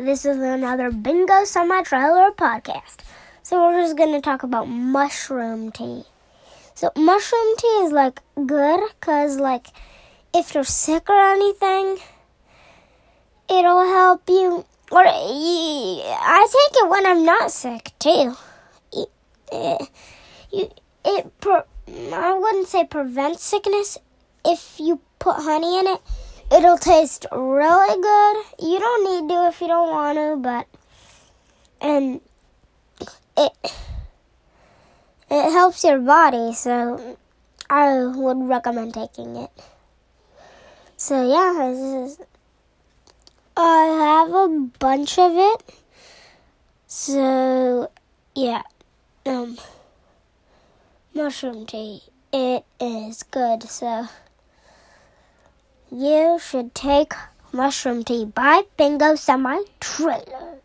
This 0.00 0.24
is 0.24 0.38
another 0.38 0.90
Bingo 0.90 1.44
Semi 1.44 1.82
Trailer 1.82 2.30
podcast. 2.30 3.00
So, 3.42 3.60
we're 3.60 3.82
just 3.82 3.98
going 3.98 4.14
to 4.14 4.22
talk 4.22 4.42
about 4.42 4.66
mushroom 4.66 5.70
tea. 5.72 6.04
So, 6.74 6.90
mushroom 6.96 7.56
tea 7.58 7.84
is 7.84 7.92
like 7.92 8.22
good 8.46 8.80
because, 8.98 9.38
like, 9.38 9.66
if 10.34 10.54
you're 10.54 10.64
sick 10.64 11.10
or 11.10 11.20
anything, 11.20 11.98
it'll 13.50 13.84
help 13.84 14.22
you. 14.26 14.64
Or 14.90 15.04
I 15.06 16.46
take 16.48 16.82
it 16.82 16.88
when 16.88 17.04
I'm 17.04 17.26
not 17.26 17.50
sick 17.50 17.92
too. 17.98 18.34
Eh, 18.96 19.04
it, 19.52 19.82
it, 20.50 20.80
it 21.04 21.32
I 22.14 22.38
wouldn't 22.40 22.68
say 22.68 22.84
prevents 22.84 23.44
sickness 23.44 23.98
if 24.46 24.80
you 24.80 25.02
put 25.18 25.36
honey 25.36 25.78
in 25.78 25.88
it 25.88 26.00
It'll 26.52 26.78
taste 26.78 27.26
really 27.30 28.02
good. 28.02 28.68
You 28.68 28.80
don't 28.80 29.04
need 29.04 29.32
to 29.32 29.46
if 29.46 29.60
you 29.60 29.68
don't 29.68 29.90
want 29.90 30.18
to, 30.18 30.36
but 30.36 30.66
and 31.80 32.20
it 33.36 33.52
it 35.30 35.52
helps 35.52 35.84
your 35.84 36.00
body, 36.00 36.52
so 36.52 37.16
I 37.68 38.02
would 38.02 38.48
recommend 38.48 38.94
taking 38.94 39.36
it. 39.36 39.50
So 40.96 41.28
yeah, 41.28 41.68
is, 41.68 42.18
I 43.56 43.84
have 44.26 44.34
a 44.34 44.48
bunch 44.80 45.20
of 45.20 45.32
it. 45.32 45.74
So 46.88 47.92
yeah, 48.34 48.62
um, 49.24 49.56
mushroom 51.14 51.64
tea. 51.64 52.02
It 52.32 52.64
is 52.80 53.22
good. 53.22 53.62
So. 53.62 54.08
You 55.92 56.38
should 56.38 56.72
take 56.72 57.14
mushroom 57.52 58.04
tea 58.04 58.24
by 58.24 58.62
Bingo 58.76 59.16
Semi 59.16 59.64
Trailer. 59.80 60.60